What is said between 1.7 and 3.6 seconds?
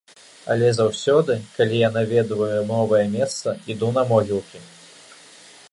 я наведваю новае месца,